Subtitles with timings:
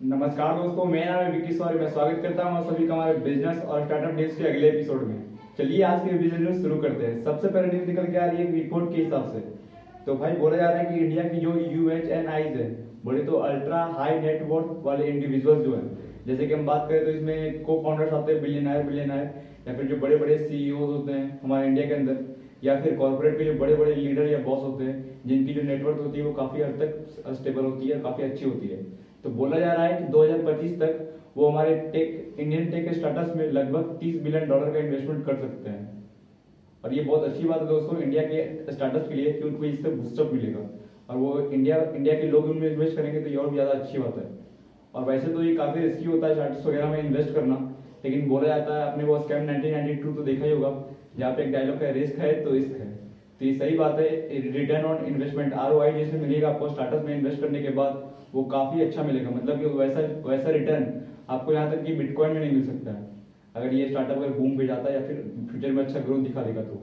[0.00, 3.58] नमस्कार दोस्तों मैं नाम है विक्की सौर मैं स्वागत करता हूँ सभी का हमारे बिज़नेस
[3.58, 5.16] और स्टार्टअप न्यूज़ के अगले एपिसोड में।
[5.58, 8.38] चलिए, आज के बिज़नेस न्यूज़ शुरू करते हैं। सबसे पहले न्यूज़ निकल के आ रही
[8.38, 9.40] है रिपोर्ट के हिसाब से।
[10.06, 12.68] तो भाई, बोला जा रहा है कि इंडिया की जो यू एच एन आईज है,
[13.04, 15.82] बोले तो अल्ट्रा हाई नेटवर्थ वाले इंडिविजुअल जो है,
[16.26, 19.28] जैसे कि हम बात करें तो इसमें को फाउंडर्स आते हैं बिलियनर बिलियनर
[19.68, 22.24] या फिर जो बड़े बड़े सीईओ होते हैं हमारे इंडिया के अंदर,
[22.64, 25.98] या फिर कॉर्पोरेट के जो बड़े बड़े लीडर या बॉस होते हैं, जिनकी जो नेटवर्क
[25.98, 28.82] होती है वो काफ़ी हद तक स्टेबल होती है, काफ़ी अच्छी होती है।
[29.24, 33.46] तो बोला जा रहा है कि 2025 तक वो हमारे टेक इंडियन टेक स्टार्टअप्स में
[33.50, 35.88] लगभग 30 बिलियन डॉलर का इन्वेस्टमेंट कर सकते हैं।
[36.84, 39.90] और ये बहुत अच्छी बात है दोस्तों इंडिया के स्टार्टअप्स के लिए कि उनको इससे
[39.90, 40.68] बूस्टअप मिलेगा।
[41.08, 43.98] और वो इंडिया इंडिया के लोग उनमें इन्वेस्ट करेंगे तो ये और भी ज़्यादा अच्छी
[43.98, 44.28] बात है।
[44.94, 47.56] और वैसे तो ये काफ़ी रिस्की होता है स्टार्टअप्स वगैरह में इन्वेस्ट करना,
[48.04, 50.70] लेकिन बोला जाता है, आपने वो स्कैम 1992 तो देखा ही होगा,
[51.18, 52.88] जहाँ पे एक डायलॉग है रिस्क है तो रिस्क है।
[53.40, 54.08] तो ये सही बात है
[54.52, 58.08] return on investment R O I जैसे मिलेगा आपको स्टार्टअप में इन्वेस्ट करने के बाद
[58.34, 60.86] वो काफ़ी अच्छा मिलेगा। मतलब कि वैसा वैसा रिटर्न
[61.28, 63.08] आपको यहाँ तक कि बिटकॉइन में नहीं मिल सकता है।
[63.56, 66.42] अगर ये स्टार्टअप अगर बूम पे जाता है या फिर फ्यूचर में अच्छा ग्रोथ दिखा
[66.42, 66.74] देगा तो।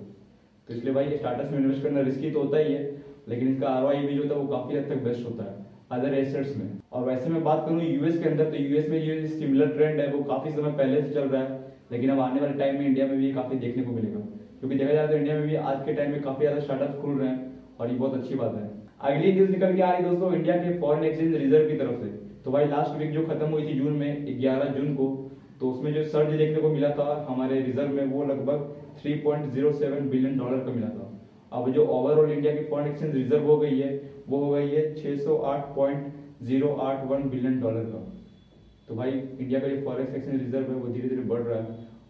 [0.67, 2.81] तो इसलिए भाई स्टार्टअप में इन्वेस्ट करना रिस्की तो होता ही है,
[3.27, 6.13] लेकिन इसका आर भी जो होता है वो काफ़ी हद तक बेस्ट होता है अदर
[6.15, 9.67] एसेट्स में। और वैसे मैं बात करूँ यूएस के अंदर तो यूएस में ये सिमिलर
[9.67, 11.59] ट्रेंड है, वो काफ़ी समय पहले से चल रहा है,
[11.91, 14.19] लेकिन अब आने वाले टाइम में इंडिया में भी काफ़ी देखने को मिलेगा।
[14.59, 17.17] क्योंकि देखा जाए तो इंडिया में भी आज के टाइम में काफ़ी ज़्यादा स्टार्टअप खुल
[17.19, 18.69] रहे हैं, और ये बहुत अच्छी बात है।
[18.99, 22.07] अगली न्यूज़ निकल के आ रही दोस्तों इंडिया के फॉरेन एक्सचेंज रिज़र्व की तरफ़ से।
[22.45, 25.93] तो भाई लास्ट वीक जो खत्म हुई थी जून में 11 जून को तो उसमें
[25.93, 30.71] जो सर्ज देखने को मिला था, हमारे रिज़र्व में वो लगभग 3.07 बिलियन डॉलर का
[30.71, 31.19] मिला था।
[31.51, 34.95] अब जो ओवरऑल इंडिया की फॉरेन एक्सचेंज रिज़र्व हो गई है, वो हो गई है
[34.95, 38.13] 608.081 बिलियन डॉलर का।
[38.87, 41.65] तो भाई इंडिया का जो फॉरेन एक्सचेंज रिज़र्व है, वो धीरे धीरे बढ़ रहा है,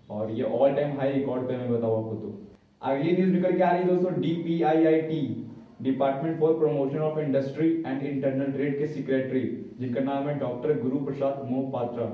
[0.10, 2.48] और ये ऑल टाइम हाई रिकॉर्ड पे मैं बताऊँ आपको तो।
[2.82, 5.47] अगली न्यूज़ निकल के आ रही है दोस्तों DPIIT
[5.81, 9.42] department for promotion of industry and internal trade के सेक्रेटरी
[9.80, 12.06] जिनका नाम है डॉक्टर गुरु प्रसाद मोहपात्रा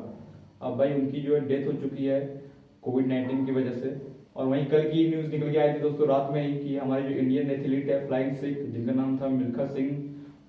[0.62, 2.20] अब भाई, उनकी जो है डेथ हो चुकी है
[2.84, 3.96] कोविड नाइन्टीन की वजह से।
[4.36, 7.04] और वहीं कल की न्यूज़ निकल के आई थी दोस्तों, रात में ही कि हमारे
[7.04, 9.90] जो इंडियन एथलीट है फ्लाइंग सिख जिनका नाम था मिल्खा सिंह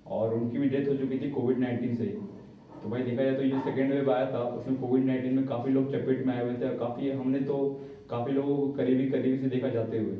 [0.07, 2.05] और उनकी भी डेथ हो चुकी थी कोविड नाइन्टीन से
[2.83, 5.71] तो भाई, देखा जाए तो ये सेकेंड वेव आया था, उसमें कोविड नाइन्टीन में काफ़ी
[5.71, 7.57] लोग चपेट में आए हुए थे, और काफ़ी हमने तो
[8.09, 10.17] काफ़ी लोगों को करीबी करीबी से देखा जाते हुए।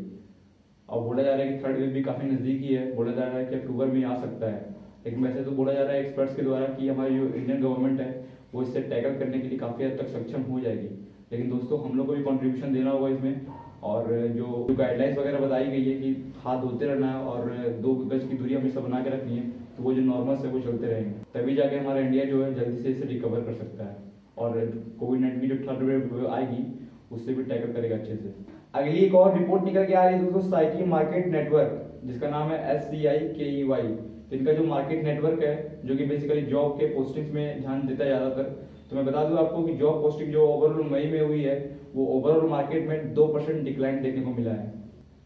[0.90, 3.38] और बोला जा रहा है कि थर्ड वेव भी काफ़ी नजदीकी है बोला जा रहा
[3.38, 4.76] है कि अक्टूबर में आ सकता है।
[5.06, 8.00] लेकिन वैसे तो बोला जा रहा है एक्सपर्ट्स के द्वारा कि हमारी जो इंडियन गवर्नमेंट
[8.00, 10.88] है, वो इससे टैकल करने के लिए काफ़ी हद तक सक्षम हो जाएगी।
[11.32, 13.46] लेकिन दोस्तों, हम लोग को भी कॉन्ट्रीब्यूशन देना होगा इसमें।
[13.84, 17.50] और जो गाइडलाइंस वगैरह बताई गई है कि हाथ धोते रहना है और
[17.82, 20.60] दो गज की दूरी हमेशा बना के रखनी है तो वो जो नॉर्मल है, वो
[20.60, 23.98] चलते रहेंगे। तभी जाके हमारा इंडिया जो है जल्दी से इसे रिकवर कर सकता है।
[24.38, 24.60] और
[25.00, 26.64] कोविड नाइन्टीन जो थर्ड वेव आएगी,
[27.12, 30.24] उससे भी टैकल करेगा अच्छे से। अगली एक और रिपोर्ट निकल के आ रही है
[30.24, 33.88] दोस्तों साइकी मार्केट नेटवर्क जिसका नाम है एस सी आई के ई वाई
[34.30, 38.04] तो इनका जो मार्केट नेटवर्क है, जो कि बेसिकली जॉब के पोस्टिंग्स में ध्यान देता
[38.04, 38.44] है ज़्यादातर
[38.90, 41.56] तो मैं बता दूँ आपको कि जॉब पोस्टिंग जो ओवरऑल मई में हुई है,
[41.94, 44.74] वो ओवरऑल मार्केट में दो परसेंट डिक्लाइन देखने को मिला है।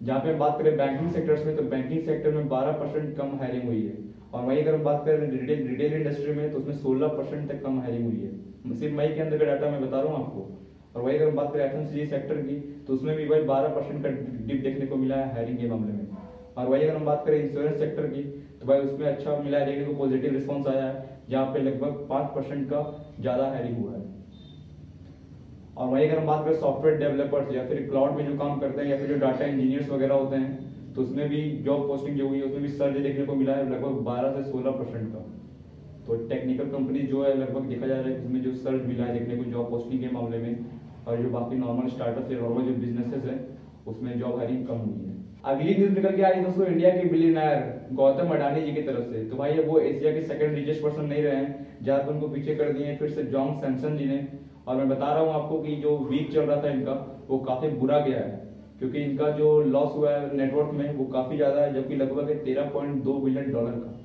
[0.02, 3.64] जहाँ पे बात करें बैंकिंग सेक्टर्स में तो बैंकिंग सेक्टर में बारह परसेंट कम हायरिंग
[3.64, 3.98] हुई है।
[4.34, 7.64] और वही अगर हम बात करें रिटेल रिटेल इंडस्ट्री में तो उसमें सोलह परसेंट तक
[7.64, 10.48] कम हायरिंग हुई है। सिर्फ़ मई के अंदर का डाटा मैं बता रहा हूँ आपको।
[10.96, 12.56] और वही अगर हम बात करें एफ़ सेक्टर की
[12.88, 14.10] तो उसमें भी भाई बारह परसेंट का
[14.46, 16.08] डिप देखने को मिला है हायरिंग के मामले में।
[16.58, 18.22] और वही अगर हम बात करें इंश्योरेंस सेक्टर की
[18.60, 22.06] तो भाई उसमें अच्छा मिला है, देखने को पॉजिटिव रिस्पॉन्स आया है, जहाँ पे लगभग
[22.10, 22.82] पाँच परसेंट का
[23.20, 24.08] ज़्यादा हायरिंग हुआ है।
[25.78, 28.82] और वही अगर हम बात करें सॉफ्टवेयर डेवलपर्स या फिर क्लाउड में जो काम करते
[28.82, 32.28] हैं या फिर जो डाटा इंजीनियर्स वगैरह होते हैं तो उसमें भी जॉब पोस्टिंग जो
[32.28, 35.20] हुई है, उसमें भी सर्ज देखने को मिला है लगभग बारह से सोलह परसेंट का।
[36.06, 39.18] तो टेक्निकल कंपनी जो है, लगभग देखा जा रहा है उसमें जो सर्च मिला है
[39.20, 42.74] देखने को जॉब पोस्टिंग के मामले में और जो बाकी नॉर्मल स्टार्टअप या नॉर्मल जो
[42.76, 43.38] बिजनेसेस है,
[43.88, 47.62] उसमें जॉब हायरिंग कम हुई है। अगली न्यूज़ निकल के आई दोस्तों इंडिया के बिलियनर
[47.94, 51.24] गौतम अडानी जी की तरफ़ से। तो भाई वो एशिया के सेकंड रिचेस्ट पर्सन नहीं
[51.24, 54.28] रहे हैं, जहाँ पर उनको पीछे कर दिए फिर से जॉन्ग सैमसन जी ने।
[54.68, 56.94] और मैं बता रहा हूँ आपको कि जो वीक चल रहा था इनका,
[57.30, 58.32] वो काफ़ी बुरा गया है,
[58.80, 62.70] क्योंकि इनका जो लॉस हुआ है नेटवर्क में, वो काफ़ी ज़्यादा है, जबकि लगभग तेरह
[62.70, 63.96] पॉइंट दो बिलियन डॉलर का।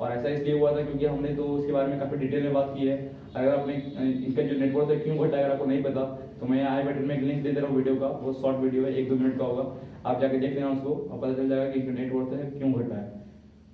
[0.00, 2.72] और ऐसा इसलिए हुआ था क्योंकि हमने तो उसके बारे में काफ़ी डिटेल में बात
[2.76, 2.96] की है।
[3.30, 6.02] अगर आपने इनका जो नेटवर्क है, क्यों घटा अगर आपको नहीं पता
[6.40, 8.58] तो मैं आई बटन में एक लिंक दे दे रहा हूँ वीडियो का वो शॉर्ट
[8.58, 9.64] वीडियो है, एक दो मिनट का होगा।
[10.06, 12.96] आप जाके देख लेना उसको, और पता चल जाएगा कि इनका नेटवर्क है, क्यों घटा
[12.96, 13.18] है।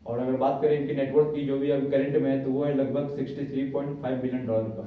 [0.06, 2.64] और अगर बात करें इनके नेटवर्क की, जो भी अभी करंट में है तो वो
[2.64, 4.82] है लगभग sixty three point five billion dollar का।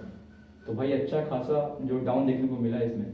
[0.68, 3.06] तो भाई अच्छा खासा जो डाउन देखने को मिला इसमें।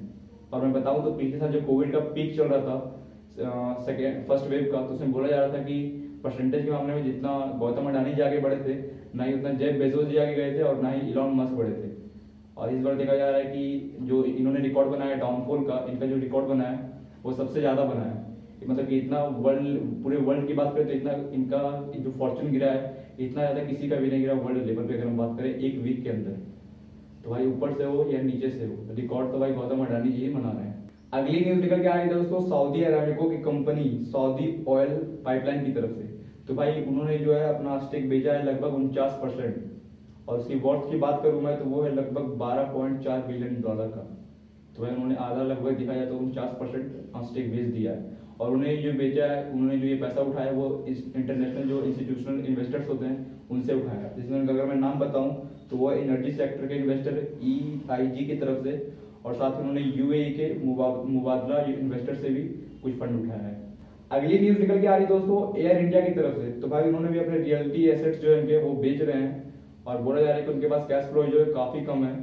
[0.52, 4.50] और मैं बताऊँ तो पिछले साल जो कोविड का पीक चल रहा था सेकेंड फ़र्स्ट
[4.50, 5.78] वेव का तो उसमें बोला जा रहा था कि
[6.26, 8.76] परसेंटेज के मामले में जितना गौतम अडानी जी आगे बढ़े थे,
[9.16, 11.72] ना ही उतना जेब बेजोस जी आगे गए थे और ना ही इलॉन मस्क बढ़े
[11.74, 11.94] थे।
[12.58, 16.06] और इस बार देखा जा रहा है कि जो इन्होंने रिकॉर्ड बनाया डाउनफॉल का, इनका
[16.06, 16.80] जो रिकॉर्ड बनाया
[17.24, 18.22] वो सबसे ज़्यादा बनाया
[18.64, 21.60] मतलब कि इतना वर्ल्ड पूरे वर्ल्ड की बात करें तो इतना इनका
[21.96, 22.80] जो फॉर्चून गिरा है,
[23.20, 25.78] इतना ज़्यादा किसी का भी नहीं गिरा वर्ल्ड लेवल पे अगर हम बात करें एक
[25.80, 26.32] वीक के अंदर।
[27.24, 30.26] तो भाई ऊपर से हो या नीचे से हो रिकॉर्ड तो भाई गौतम अडानी जी
[30.26, 30.74] ही मना रहे हैं।
[31.14, 34.96] अगली न्यूज़ निकल के आ रही है दोस्तों, सऊदी अराबिको की कंपनी सऊदी ऑयल
[35.26, 36.14] पाइपलाइन की तरफ़ से।
[36.48, 40.90] तो भाई उन्होंने जो है अपना स्टेक बेचा है लगभग उनचास परसेंट और उसकी वर्थ
[40.92, 44.02] की बात करूँ मैं तो वो है लगभग 12.4 बिलियन डॉलर का।
[44.76, 48.52] तो भाई उन्होंने आधा लगभग दिखा जाए तो उनचास परसेंट स्टेक बेच दिया है। और
[48.54, 53.06] उन्हें जो बेचा है, उन्होंने जो ये पैसा उठाया, वो इंटरनेशनल जो इंस्टीट्यूशनल इन्वेस्टर्स होते
[53.06, 53.18] हैं,
[53.52, 58.08] उनसे उठाया। जिसमें अगर मैं नाम बताऊँ तो वो एनर्जी सेक्टर के इन्वेस्टर ई आई
[58.08, 58.74] जी की तरफ़ से,
[59.26, 62.44] और साथ ही उन्होंने यूएई के मुबादला इन्वेस्टर से भी
[62.84, 63.56] कुछ फंड उठाया है।
[64.12, 67.10] अगली न्यूज़ निकल के आ रही दोस्तों एयर इंडिया की तरफ़ से। तो भाई, उन्होंने
[67.10, 69.54] भी अपने रियलिटी एसेट्स जो है वो बेच रहे हैं
[69.88, 72.14] और बोला जा रहा है कि उनके पास कैश फ्लो जो है काफ़ी कम है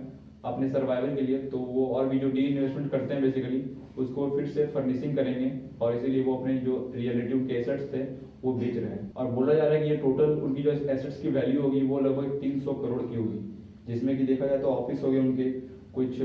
[0.45, 3.63] अपने सर्वाइवल के लिए। तो वो और भी जो डी इन्वेस्टमेंट करते हैं बेसिकली
[3.99, 5.51] उसको फिर से फर्निशिंग करेंगे
[5.81, 8.03] और इसीलिए वो अपने जो रियलिटी के एसेट्स थे,
[8.45, 11.21] वो बेच रहे हैं। और बोला जा रहा है कि ये टोटल उनकी जो एसेट्स
[11.23, 13.41] की वैल्यू होगी, वो लगभग 300 करोड़ की होगी।
[13.87, 15.51] जिसमें कि देखा जाए तो ऑफ़िस हो गए उनके,
[15.95, 16.19] कुछ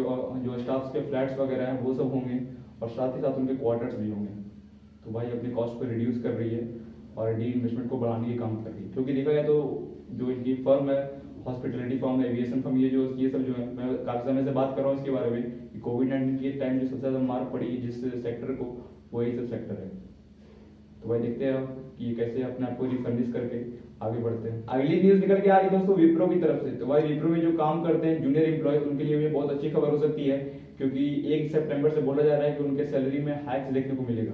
[0.43, 2.41] जो स्टाफ के फ्लैट्स वगैरह हैं, वो सब होंगे
[2.81, 4.36] और साथ ही साथ उनके क्वार्टर्स भी होंगे।
[5.07, 6.67] तो भाई अपने कॉस्ट को रिड्यूस कर रही है
[7.17, 9.53] और डी इन्वेस्टमेंट को बढ़ाने की काम कर रही है। क्योंकि देखा जाए तो
[10.11, 10.97] जो इनकी फर्म है
[11.45, 14.75] हॉस्पिटलिटी फर्म एविएशन फर्म ये जो, ये सब जो है, मैं काफ़ी समय से बात
[14.75, 17.43] कर रहा हूँ इसके बारे में कि कोविड नाइन्टीन के टाइम जो सबसे ज़्यादा मार
[17.53, 18.65] पड़ी जिस सेक्टर को,
[19.13, 19.87] वो यही सब सेक्टर है।
[21.01, 21.63] तो भाई देखते हैं
[21.97, 23.61] कि कैसे अपने आप को रिफर्निश करके
[24.05, 26.71] आगे बढ़ते हैं। अगली न्यूज़ निकल के आ रही है दोस्तों विप्रो की तरफ़ से।
[26.73, 29.69] तो भाई विप्रो में जो काम करते हैं जूनियर एम्प्लॉय उनके लिए भी बहुत अच्छी
[29.69, 30.37] खबर हो सकती है,
[30.77, 34.03] क्योंकि एक सितंबर से बोला जा रहा है कि उनके सैलरी में हाइक्स देखने को
[34.03, 34.33] मिलेगा।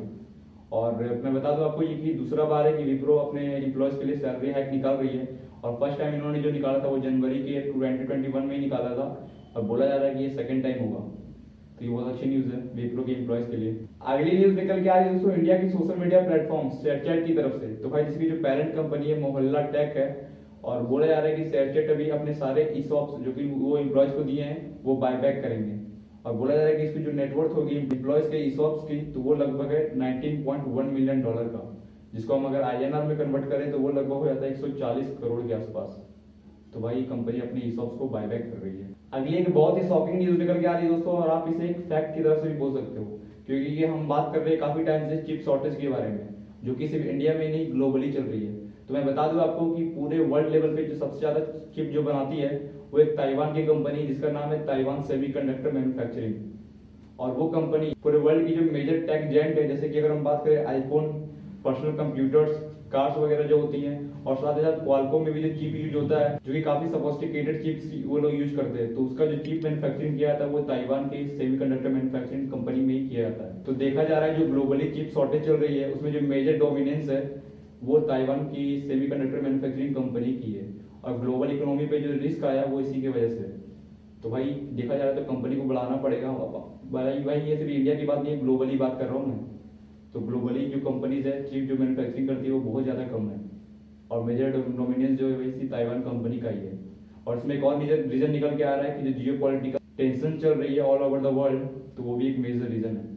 [0.74, 4.06] और मैं बता दूँ आपको, ये कि दूसरा बार है कि विप्रो अपने एम्प्लॉयज़ के
[4.06, 7.40] लिए सैलरी हाइक निकाल रही है। और फ़र्स्ट टाइम इन्होंने जो निकाला था, वो जनवरी
[7.40, 10.30] के ट्वेंटी ट्वेंटी वन में ही निकाला था। और बोला जा रहा है कि ये
[10.30, 11.00] सेकंड टाइम होगा।
[11.80, 14.90] तो ये बहुत अच्छी न्यूज़ है विप्रो के एम्प्लॉयज़ के लिए। अगली न्यूज़ निकल के
[14.90, 18.06] आ रही है दोस्तों इंडिया की सोशल मीडिया प्लेटफॉर्म शेयरचैट की तरफ़ से। तो भाई,
[18.06, 20.30] जिसकी जो पेरेंट कंपनी है मोहल्ला टेक है,
[20.64, 24.12] और बोला जा रहा है कि शेयरचैट अभी अपने सारे ई जो कि वो एम्प्लॉयज़
[24.12, 25.83] को दिए हैं, वो बाय बैक करेंगे।
[26.26, 29.22] और बोला जा रहा है कि इसकी जो नेटवर्थ होगी एम्प्लॉयज़ के ई की तो
[29.22, 31.70] वो लगभग है 19.1 मिलियन डॉलर का।
[32.14, 35.42] जिसको हम अगर आईएनआर में कन्वर्ट करें तो वो लगभग हो जाता है 140 करोड़
[35.48, 36.02] के आसपास।
[36.74, 39.88] तो भाई, ये कंपनी अपने ई को बायबैक कर रही है। अगली एक बहुत ही
[39.88, 42.42] शॉकिंग न्यूज़ निकल के आ रही है दोस्तों, और आप इसे एक फैक्ट की तरफ़
[42.42, 43.06] से भी बोल सकते हो,
[43.46, 46.28] क्योंकि ये हम बात कर रहे हैं काफ़ी टाइम से चिप शॉर्टेज के बारे में,
[46.64, 48.54] जो कि सिर्फ़ इंडिया में नहीं ग्लोबली चल रही है।
[48.88, 51.40] तो मैं बता दूँ आपको कि पूरे वर्ल्ड लेवल पे जो सबसे ज़्यादा
[51.76, 52.50] चिप जो बनाती है
[52.94, 56.34] वो एक ताइवान की कंपनी जिसका नाम है ताइवान सेमी कंडक्टर मैन्युफैक्चरिंग।
[57.20, 60.24] और वो कंपनी पूरे वर्ल्ड की जो मेजर टेक जेंट है, जैसे कि अगर हम
[60.24, 61.06] बात करें आईफोन
[61.66, 62.58] पर्सनल कंप्यूटर्स
[62.92, 65.96] कार्स वगैरह जो होती हैं, और साथ ही साथ क्वालकॉम में भी जो चिप यूज़
[65.96, 69.38] होता है, जो कि काफ़ी सोफिस्टिकेटेड चिप्स वो लोग यूज़ करते हैं। तो उसका जो
[69.38, 73.44] चिप मैन्युफैक्चरिंग किया जाता है, वो ताइवान की सेमीकंडक्टर मैन्युफैक्चरिंग कंपनी में ही किया जाता
[73.44, 76.22] है। तो देखा जा रहा है जो ग्लोबली चिप शॉर्टेज चल रही है, उसमें जो
[76.22, 77.42] मेजर डोमिनेंस है,
[77.84, 82.64] वो ताइवान की सेमीकंडक्टर मैन्युफैक्चरिंग कंपनी की है। और ग्लोबल इकोनॉमी पे जो रिस्क आया
[82.66, 83.44] वो इसी की वजह से।
[84.24, 86.28] तो भाई, देखा जा रहा है तो कंपनी को बढ़ाना पड़ेगा।
[86.92, 89.42] भाई भाई, ये सिर्फ़ इंडिया की बात नहीं है ग्लोबली बात कर रहा हूँ मैं।
[90.14, 93.40] तो ग्लोबली जो कंपनीज़ है चिप जो मैन्युफैक्चरिंग करती है, वो बहुत ज़्यादा कम है।
[94.12, 96.78] और मेजर डोमिनेंस जो है वही ताइवान कंपनी का ही है।
[97.28, 100.38] और इसमें एक और रीजन निकल के आ रहा है कि जो जियो पॉलिटिकल टेंशन
[100.38, 101.62] चल रही है ऑल ओवर द वर्ल्ड
[101.98, 103.12] तो वो भी एक मेजर रीजन है।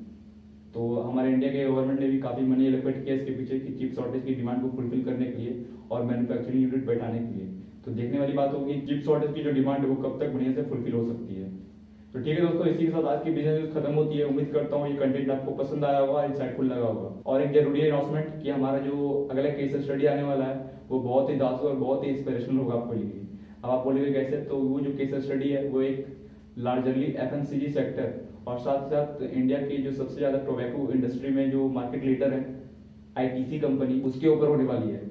[0.74, 3.94] तो हमारे इंडिया के गवर्नमेंट ने भी काफ़ी मनी एलोकेट किया इसके पीछे कि चिप
[3.94, 7.48] शॉर्टेज की डिमांड को फुलफिल करने के लिए और मैन्युफैक्चरिंग यूनिट बैठाने के लिए।
[7.86, 10.52] तो देखने वाली बात होगी चिप शॉर्टेज की जो डिमांड है वो कब तक बढ़िया
[10.52, 11.50] से फुलफिल हो सकती है।
[12.14, 14.76] तो ठीक है दोस्तों, इसी के साथ आज की बिज़नेस खत्म होती है। उम्मीद करता
[14.76, 18.50] हूँ ये कंटेंट आपको पसंद आया होगा इंसाइटफुल लगा होगा। और एक ज़रूरी अनाउंसमेंट कि
[18.50, 20.56] हमारा जो अगला केस स्टडी आने वाला है,
[20.88, 23.26] वो बहुत ही दासु और बहुत ही इंस्पिरेशनल होगा आपके लिए
[23.64, 24.36] अब आप बोलेंगे, कैसे?
[24.38, 26.06] तो वो जो केस स्टडी है, वो एक
[26.60, 28.12] लार्जरली एफएनसीजी सेक्टर
[28.46, 32.44] और साथ साथ इंडिया की जो सबसे ज़्यादा टोबैको इंडस्ट्री में जो मार्केट लीडर है
[33.18, 35.04] आईटीसी कंपनी उसके ऊपर होने वाली है।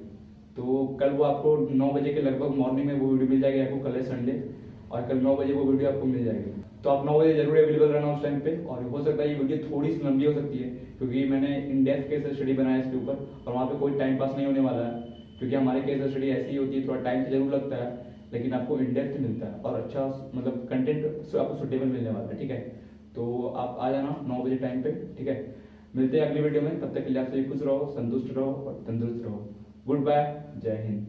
[0.57, 3.79] तो कल वो आपको नौ बजे के लगभग मॉर्निंग में वो वीडियो मिल जाएगी आपको,
[3.79, 4.43] कल है संडे
[4.91, 7.87] और कल नौ बजे वो वीडियो आपको मिल जाएगी। तो आप नौ बजे ज़रूर अवेलेबल
[7.87, 10.57] रहना उस टाइम पे, और हो सकता है ये वीडियो थोड़ी सी लंबी हो सकती
[10.57, 14.17] है, क्योंकि मैंने इन डेप्थ केस स्टडी बनाया इसके ऊपर, और वहाँ पे कोई टाइम
[14.17, 15.01] पास नहीं होने वाला है,
[15.39, 17.89] क्योंकि हमारे केस स्टडी ऐसी ही होती है, थोड़ा टाइम तो ज़रूर लगता है,
[18.33, 22.39] लेकिन आपको इन डेप्थ मिलता है, और अच्छा मतलब कंटेंट आपको सुटेबल मिलने वाला है,
[22.39, 22.59] ठीक है?
[23.15, 25.37] तो आप आ जाना नौ बजे टाइम पे, ठीक है?
[25.95, 28.51] मिलते हैं अगली वीडियो में, तब तक के लिए आप सभी खुश रहो, संतुष्ट रहो,
[28.67, 29.54] और तंदुरुस्त रहो।
[29.87, 31.03] गुड बाय जय हिंद।